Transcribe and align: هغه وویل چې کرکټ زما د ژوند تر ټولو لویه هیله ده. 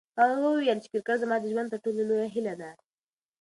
هغه 0.19 0.35
وویل 0.49 0.77
چې 0.83 0.87
کرکټ 0.93 1.17
زما 1.23 1.35
د 1.39 1.45
ژوند 1.51 1.71
تر 1.71 1.79
ټولو 1.83 2.01
لویه 2.09 2.27
هیله 2.35 2.53
ده. 2.61 2.69